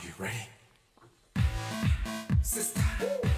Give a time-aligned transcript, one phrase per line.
[0.00, 1.44] Are you ready?
[2.42, 2.80] Sister.
[3.00, 3.30] Woo.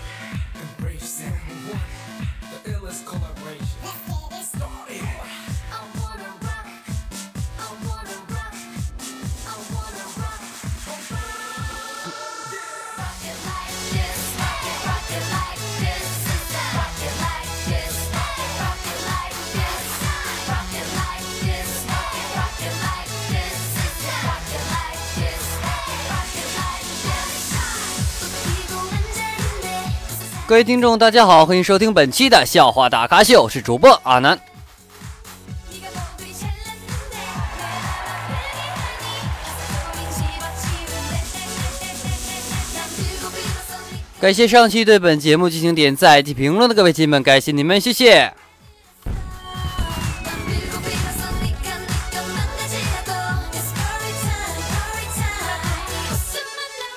[30.52, 34.38] 各位听众，大家好，欢迎收听本期的笑话大咖秀，我是主播阿南。
[44.20, 48.34] 感谢上期对本节目进行点赞及评论的各位亲们，感谢你们，谢谢。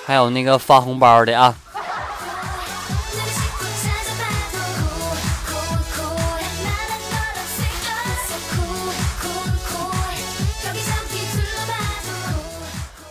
[0.04, 1.56] 还有那个发红包的啊。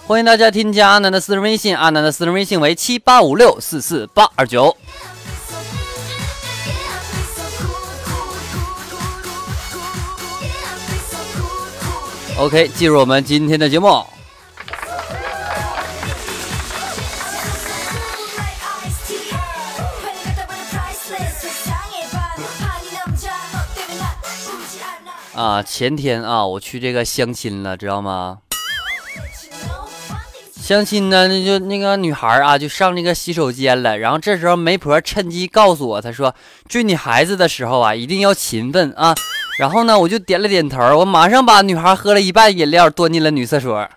[0.08, 4.78] 欢迎大家添加阿南的私人微信，阿南的私人微信为七八五六四四八二九。
[12.38, 14.06] OK，进入我们今天的节目。
[25.34, 28.38] 啊，前天啊，我去这个相亲了，知道吗？
[30.66, 34.00] 相亲呢，那就那个女孩啊，就上那个洗手间了。
[34.00, 36.34] 然后这时候媒婆趁机告诉我，她说
[36.68, 39.14] 追女孩子的时候啊，一定要勤奋啊。
[39.60, 43.88] 然后呢，我就点了点头，我马上把女孩喝了一半饮料端进了女厕所。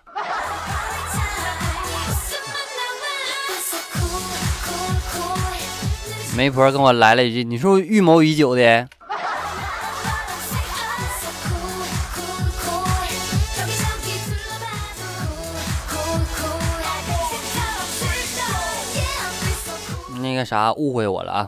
[6.37, 8.87] 媒婆跟我来了一句：“你是不是预谋已久的？”
[20.39, 21.47] 个啥，误会我了啊！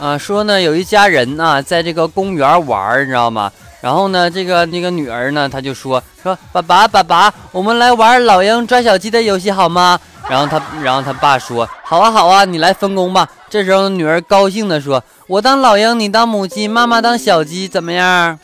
[0.00, 3.50] 啊，说呢，有一家人呢，在这个公园玩，你知道吗？
[3.80, 9.98] 然后呢，这个那个女儿呢，她就说说爸爸爸爸，我们来玩老鹰抓小鸡的游戏好吗？
[10.28, 18.38] 然后他，然后他爸说：“好啊，好啊，你来分工吧。”这时候女儿高兴地说：“我当老鹰，你当母鸡，妈妈当小鸡，怎么样？”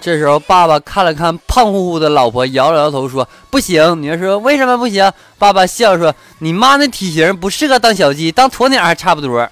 [0.00, 9.46] 这时候爸爸看了看胖乎乎的老婆，摇了摇头说：“不行。”女儿说：“为什么不行？”爸爸笑说：“你妈那体型不适合当小鸡，当鸵鸟还差不多。”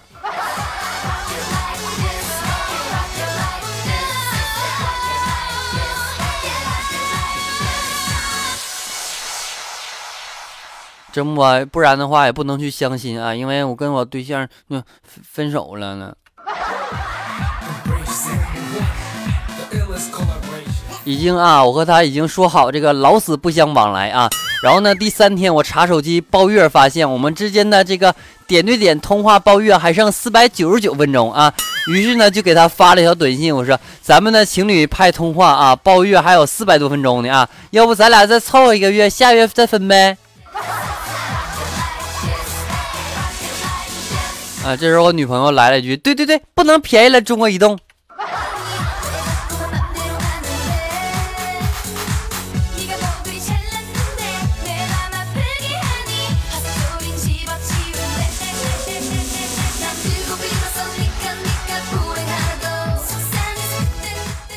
[11.19, 11.43] 真不，
[11.73, 16.15] 不然的话也不能去相亲啊，因为我跟我对象那分手了呢。
[21.05, 24.31] 已经啊，我和他已经说好这个老死不相往来啊。
[24.62, 28.15] 然后呢，第三天我查手机包月，发现我们之间的这个
[28.47, 31.53] 点对点通话包月还剩四百九十九分钟啊。
[31.89, 40.17] 于是呢，就给他发了一条短信，我说咱们的情侣拍通话啊，包月还有四百多分钟呢啊，要不咱俩再凑一个月，下月再分呗。
[44.69, 44.77] 啊！
[44.77, 47.79] 这时候我女朋友来了一句：“对对对，不能便宜了中国移动。”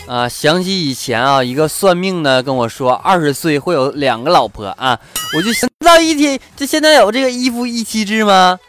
[0.10, 5.00] 啊，想起以前啊，一个算命的跟我说，二十岁会有两个老婆啊，
[5.38, 8.60] 我就想到一天，这现在有这个一夫一妻制吗？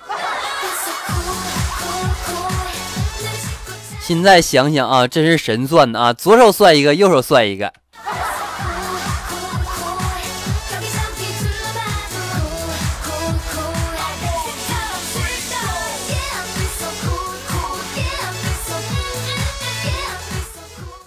[4.04, 6.12] 现在想想啊，真是神算的啊！
[6.12, 7.72] 左手算一个，右手算一个。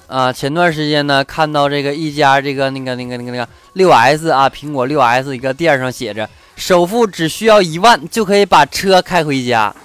[0.08, 9.76] 啊，前段时间呢，看到这个一家这个那个那个那个那个六 S 啊，苹果六 S 一个店上写着，首付只需要一万就可以把车开回家。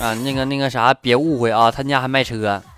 [0.00, 2.62] 啊，那个那个啥，别误会啊，他家还卖车。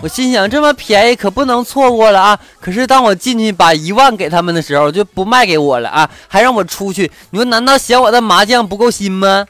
[0.00, 2.38] 我心想这么便宜可不能错过了啊。
[2.60, 7.10] 可是当我进去把一万给他们的时候，就不卖给我了啊，还让我出去。
[7.30, 9.46] 你说难道嫌我的麻将不够新吗？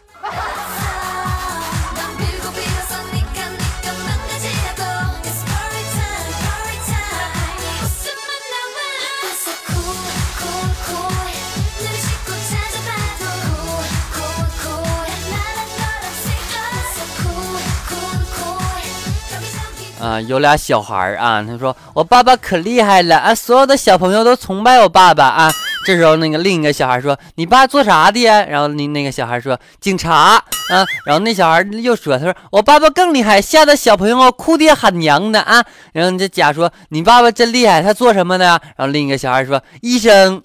[20.03, 25.53] 啊，有俩小孩儿啊，他说我爸爸可厉害了啊，所有的小朋友都崇拜我爸爸啊。
[25.87, 28.45] 这时候那个另一个小孩说，你爸做啥的呀？
[28.45, 30.87] 然后那那个小孩说，警察啊。
[31.05, 35.65] 然后那小孩又说，他说我爸爸更厉害，吓得小朋友哭爹喊娘的啊。
[35.93, 38.61] 然后这甲说，你爸爸真厉害，他做什么的呀？
[38.77, 40.43] 然后另一个小孩说，医生。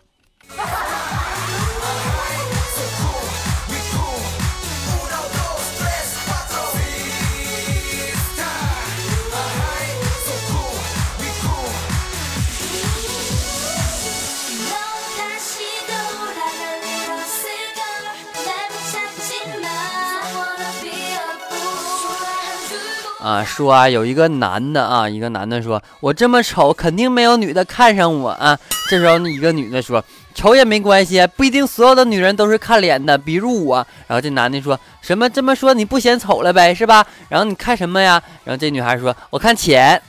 [23.19, 28.57] 啊，说啊，有一个男的啊，一个男的说，我这么丑，肯定没有女的看上我啊。
[28.89, 30.03] 这时候，一个女的说，
[30.35, 33.77] 丑也没关系，不一定所有的女人都是看脸的，比如我。
[34.05, 37.05] 然后这男的说什么这么说你不嫌丑了呗，是吧？
[37.27, 38.21] 然后你看什么呀？
[38.43, 39.99] 然后这女孩说，我看钱。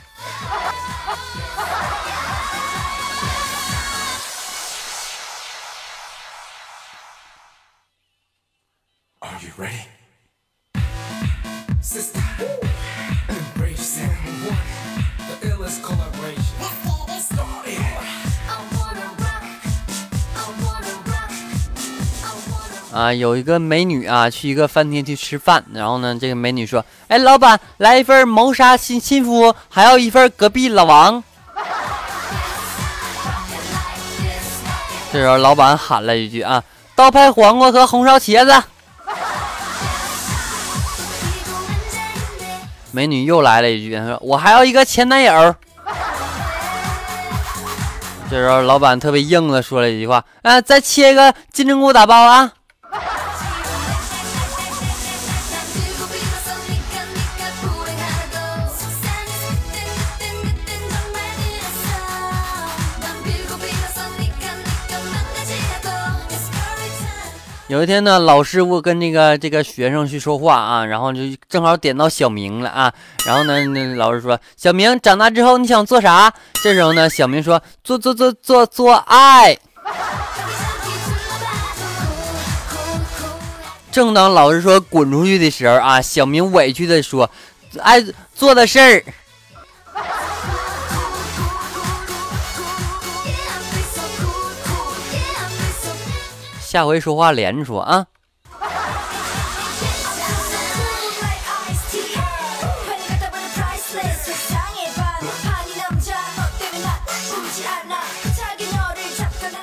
[9.21, 9.98] Are you ready?
[22.91, 31.23] 啊，有一个美女啊，去一个饭店去吃饭，然后呢，这个美女说：“哎，老板，来一份谋杀亲亲夫，还要一份隔壁老王。”
[35.13, 36.63] 这时候老板喊了一句：“啊，
[36.95, 38.51] 刀拍黄瓜和红烧茄子。”
[42.91, 45.55] 美女又来了一句：“她说我还要一个前男友。”
[48.31, 52.51] 这时候老板特别硬的说了一句话：“啊，再切一个金针菇打包啊。”
[67.69, 72.91] 有一天呢，老师傅跟那个这个学生去说话啊，然后就正好点到小明了啊。
[73.23, 76.33] 然后呢，那老师说：“小明长大之后你想做啥？”
[76.63, 79.55] 这时候呢，小明说：“做做做做做爱。”
[83.91, 87.29] 正当老师说滚出去的时候啊，小明委屈的说
[87.81, 89.03] ：“爱做的事儿。”
[96.69, 98.05] 下回说话连着说啊！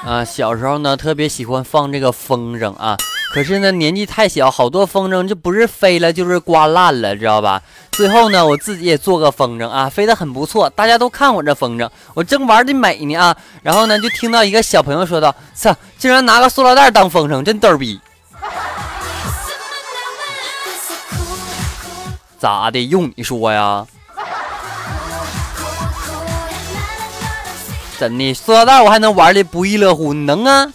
[0.05, 2.97] 啊，小时候呢特别喜欢放这个风筝啊，
[3.33, 7.63] 可是呢年纪太小，好多风筝就不是飞了就是刮烂了，知道吧？
[7.97, 17.99] 最后呢，我自己也做个风筝啊，飞得很不错，大家都看我这风筝，我正玩的美呢啊，然后呢，就听到一个小朋友说道：“操，竟然拿个塑料袋当风筝，真逗逼！”
[22.39, 22.81] 咋的？
[22.81, 23.87] 用你说呀？
[27.99, 30.13] 真的，塑料袋我还能玩的不亦乐乎？
[30.13, 30.71] 你能啊？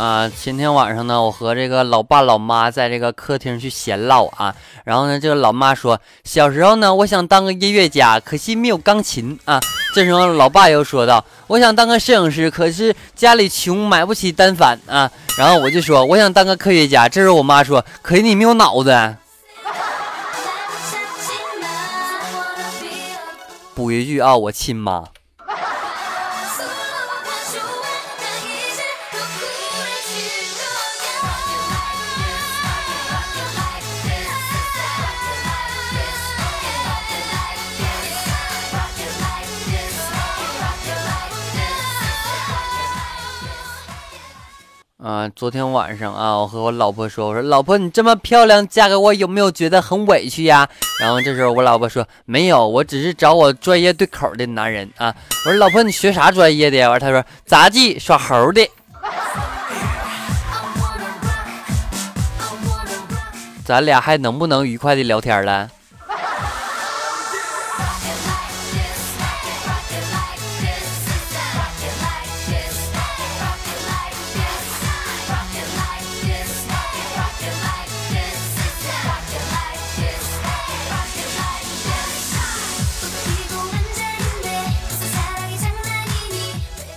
[0.00, 9.60] 啊，前天晚上呢，我和这个老爸老妈在这个客厅去闲唠啊，然后呢，这个老妈说，小时候呢，我想当个音乐家，可惜没有钢琴啊。
[9.94, 15.10] 这时候老爸又说道，我想当个摄影师，可是家里穷，买不起单反啊。
[15.36, 17.06] 然后我就说，我想当个科学家。
[17.06, 19.16] 这时候我妈说，可惜你没有脑子。
[23.74, 25.04] 补一句啊，我亲妈。
[45.02, 50.68] 啊，昨天晚上啊，我和我老婆说，我说老婆，你这么漂亮，嫁给我有没有觉得很委屈呀？
[51.00, 55.14] 然后这时候我老婆说没有，我只是找我专业对口的男人啊。
[55.46, 56.90] 我说老婆，你学啥专业的呀？
[56.90, 58.68] 完她说杂技耍猴的。
[63.64, 65.70] 咱俩还能不能愉快的聊天了？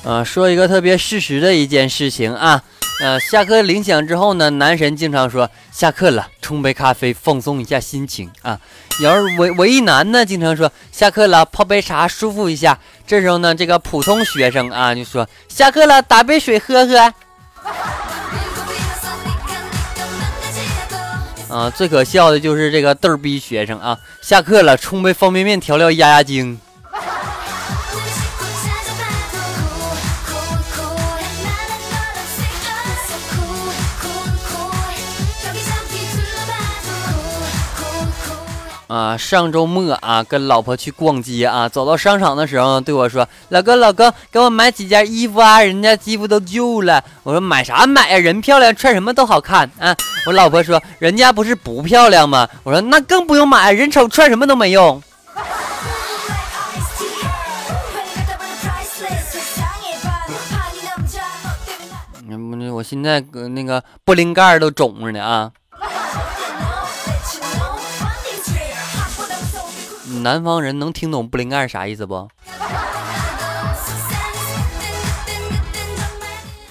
[0.03, 2.62] 呃，说一个特别事实的一件事情啊，
[3.01, 8.60] 呃，下课铃响之后呢，男神经常说下课了，冲杯咖啡放松一下心情啊。
[9.01, 12.77] 要是文文艺男呢，经常说下课了，泡杯茶舒服一下。
[13.07, 17.13] 这时候呢，这个普通学生啊，就说下课了，打杯水喝喝。
[21.48, 26.60] 啊，最可笑的就是这个逗逼学生啊，下课了，冲杯方便面调料压压惊。
[38.88, 48.18] 啊，上周末啊，跟老婆去逛街啊，走到商场的时候，对我说：“老公，老公，给我买几件衣服啊，人家衣服都旧了。”我说：“买啥买呀？
[48.18, 49.96] 人漂亮，穿什么都好看啊。”
[50.28, 55.02] 我老婆说：“人家不是不漂亮吗？”我说：“那更不用买，人丑穿什么都没用。”
[62.74, 65.52] 我现在那个布林盖都肿着呢啊。
[70.24, 72.30] 南方人能听懂布灵盖啥意思不？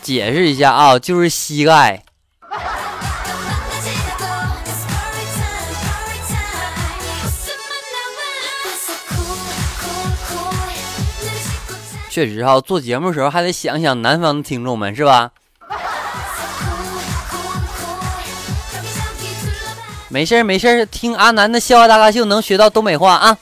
[0.00, 2.02] 解释一下啊，就是膝盖。
[12.08, 15.30] 确实哈，做节目的时候还得想想南方的听众们是吧？
[20.12, 23.38] 没事儿没事儿，听阿南的笑话大咖秀能学到东北话啊！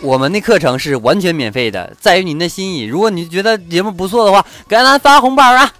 [0.00, 2.84] 我们的课程是完全免费的，在于您的心意。
[2.84, 5.70] 如果你觉得节目不错的话，给阿南发红包啊！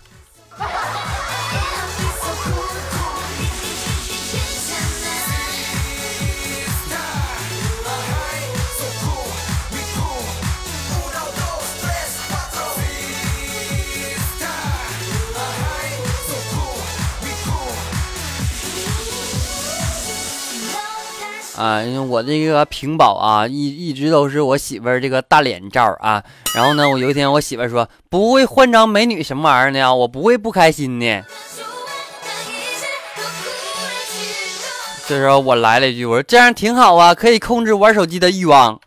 [21.59, 26.23] 啊，因为我这个屏保啊，一一直都是我媳妇儿这个大脸照啊。
[26.55, 29.93] 然后呢，我有一天我媳妇儿说不会换张美女什么玩意儿呢？
[29.93, 31.25] 我不会不开心的。
[35.09, 38.79] 这时候我来了一句，我说这样挺好啊，可以控制玩手机的欲望。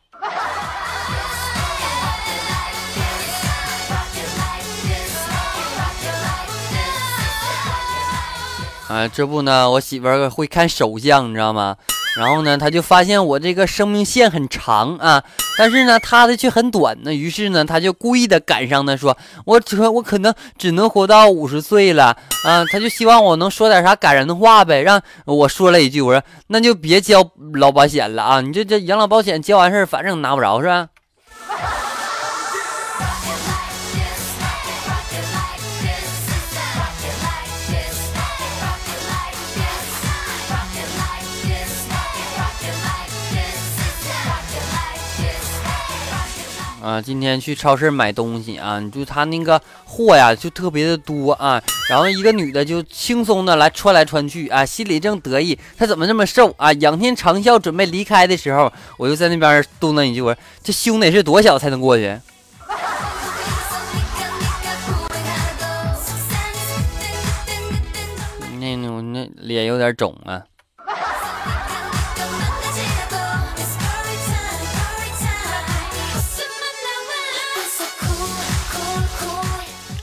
[8.88, 11.76] 啊，这不呢，我媳妇儿会看手相，你知道吗？
[12.18, 15.24] 然后呢，他就发现我这个生命线很长啊，
[15.58, 16.98] 但是呢，他的却很短。
[17.04, 22.66] 那于是呢，他就故意的赶上呢，说我说我可能只能活到五十岁了啊。
[22.72, 24.82] 他就希望我能说点啥感人的话呗。
[24.82, 30.88] 让我说了一句，我说那就别交老保险了啊，你这这养老保险交完事儿，反正拿不着是吧？
[46.82, 51.62] 啊，今天去超市买东西啊，就他那个货呀，就特别的多啊。
[51.88, 56.74] 然后一个女的就轻松的来穿来穿去啊，心里正得意，她怎么这么瘦啊？
[56.74, 62.18] 仰天长啸，准备离开的时候，我就在那边嘟囔一句：“我说这胸得是多小才能过去？”
[68.60, 70.42] 那那那脸有点肿啊。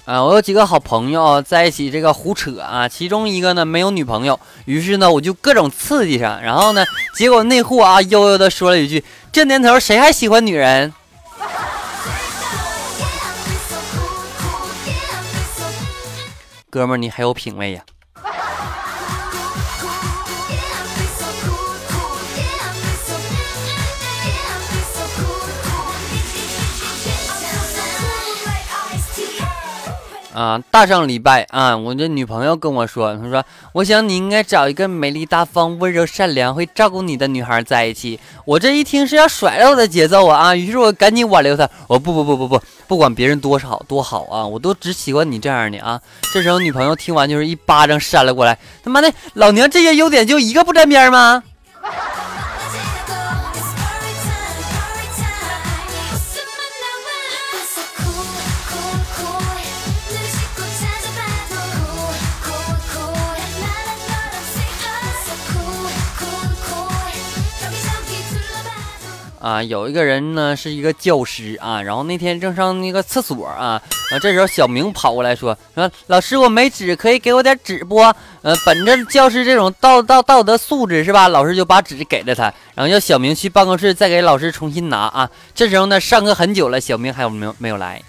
[0.09, 2.89] 啊，我有几个好朋友在一起，这个胡扯啊。
[2.89, 6.83] 其中一个呢没有女朋友，于是呢我就各种刺激上，然后呢，
[7.15, 10.95] 结果那货啊悠悠的说了一句：“这年头谁还喜欢女人？”
[16.71, 17.83] 哥们，你还有品位呀！
[30.39, 38.21] 啊大上礼拜啊，我的女朋友跟我说，她说，我想你应该找一个美丽大方、温柔善良、会照顾你的女孩在一起。
[38.45, 40.55] 我这一听是要甩了我的节奏啊啊！
[40.55, 46.01] 于是我赶紧挽留她，我不不不不不，不管别人多少多好啊，我都只喜欢你这样的啊。
[46.33, 51.43] 这时候女朋友听完就是一巴掌扇了过来，他妈的，老娘这些优点就一个不沾边吗？
[69.41, 73.81] 啊，有一个人呢是一个教师啊，然后那天正上那个厕所啊，
[74.11, 77.99] 啊，这时候小明跑过来说说老师我没纸，可以给我点纸不？
[78.43, 81.29] 呃，本着教师这种道道道德素质是吧？
[81.29, 85.31] 老师就把纸给了他，然后叫小明去办公室再给老师重新拿啊。
[85.55, 88.03] 这时候呢，上课很久了，小明还有没有没有来？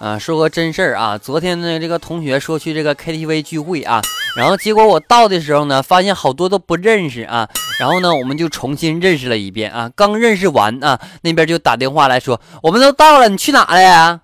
[0.00, 1.18] 啊，说个真事儿啊！
[1.18, 4.00] 昨天呢，这个同学说去这个 KTV 聚会啊，
[4.34, 7.46] 然后结果我到的时候呢，发现好多都不认识啊，
[7.78, 9.90] 然后呢，我们就重新认识了一遍啊。
[9.94, 14.20] 刚认识完啊，那边就打电话来说，我们都到了，你去哪了呀？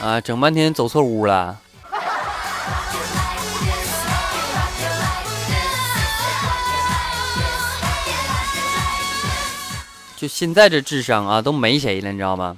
[0.00, 1.58] 啊，整半天走错屋了。
[10.26, 12.56] 现在这智商啊，都没谁了，你知道吗？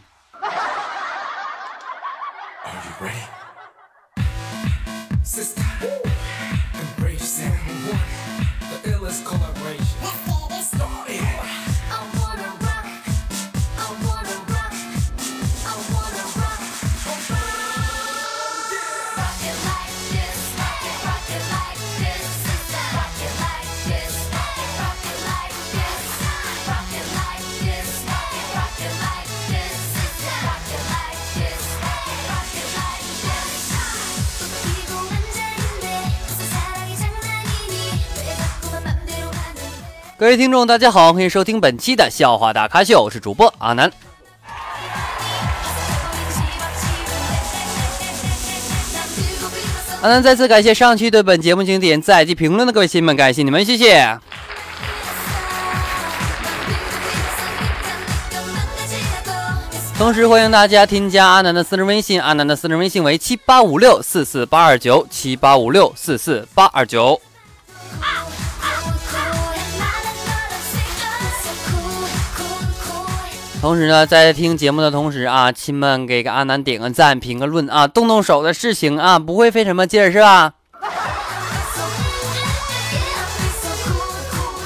[40.19, 43.89] 各位听众，大家好，欢迎收听本期的笑话大咖秀，我是主播阿南。
[50.02, 54.19] 阿南再次感谢上期对本节目经典赞及评论的各位亲们，感谢你们，谢谢。
[59.97, 67.21] 同时欢迎大家添加阿南的私人微信，阿南的私人微信为七八五六四四八二九七八五六四四八二九。
[73.60, 80.54] 同时呢，在听节目的同时啊，亲们给个阿南点个赞、评个论啊，动动手的事情啊，不会费什么劲儿是吧？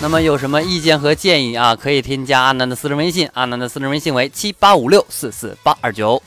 [0.03, 6.23] 那么有什么意见和建议啊，可以添加阿南的私人微信，阿南的私人微信为七八五六四四八二九。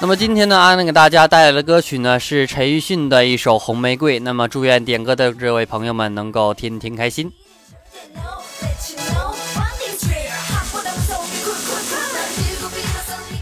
[0.00, 4.20] 那么今天呢，安能给大家带来的歌曲呢是陈奕迅的一首《红玫瑰》。
[4.22, 7.32] 那么祝愿点歌的这位朋友们能够天天开心。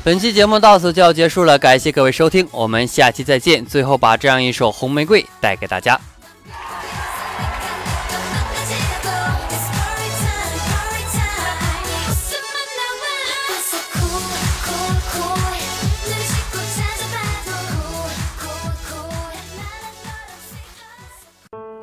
[0.03, 3.65] 本期节目到此就要结束了，感谢各位收听，我们下期再见。
[3.65, 6.01] 最后把这样一首《红玫瑰》带给大家。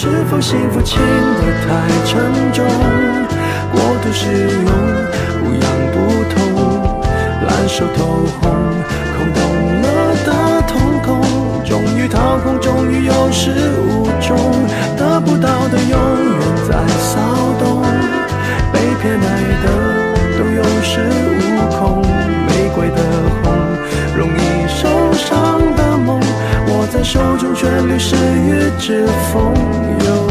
[0.00, 1.68] 是否幸福轻得太
[2.06, 2.64] 沉重？
[3.72, 4.70] 过度使用，
[5.42, 5.96] 不痒不
[6.32, 6.38] 痛，
[7.44, 7.98] 烂熟透
[8.40, 8.48] 红，
[9.16, 9.42] 空洞
[9.82, 9.86] 了
[10.24, 10.28] 的
[10.68, 11.20] 瞳孔，
[11.64, 13.50] 终于掏空，终于有始
[13.88, 14.38] 无终，
[14.96, 17.18] 得不到的永远在骚
[17.58, 17.82] 动，
[18.72, 19.26] 被偏爱
[19.64, 19.66] 的
[20.38, 21.37] 都有恃无
[27.10, 29.54] 手中旋律谁与之风
[30.04, 30.27] 有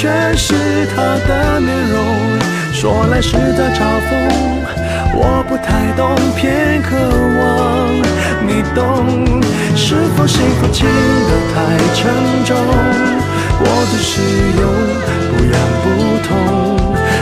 [0.00, 0.54] 全是
[0.94, 1.98] 他的面容。
[2.72, 4.10] 说来是在嘲讽，
[5.12, 6.94] 我不太懂，偏渴
[7.40, 7.42] 望
[8.46, 9.42] 你懂。
[9.74, 11.56] 是否幸福轻得太
[11.96, 12.56] 沉重？
[13.58, 14.22] 过度使
[14.60, 14.62] 用，
[15.32, 15.86] 不痒不
[16.28, 16.77] 痛，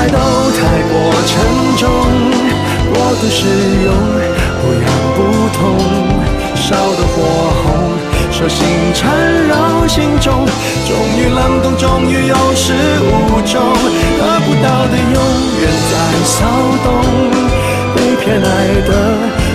[0.00, 0.94] 爱都太过
[1.26, 1.36] 沉
[1.76, 1.84] 重，
[2.90, 3.44] 过度使
[3.84, 3.92] 用，
[4.62, 5.18] 不痒不
[5.52, 5.60] 痛，
[6.56, 7.20] 烧得火
[7.60, 7.68] 红，
[8.32, 9.04] 手心缠
[9.46, 10.46] 绕心中，
[10.88, 13.60] 终于冷冻，终于有始无终，
[14.18, 15.20] 得不到的永
[15.60, 15.92] 远在
[16.24, 16.48] 骚
[16.82, 16.88] 动，
[17.94, 18.48] 被偏爱
[18.88, 18.90] 的